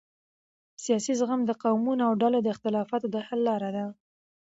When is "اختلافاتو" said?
2.55-3.07